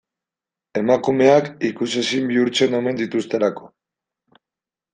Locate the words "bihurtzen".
2.33-2.75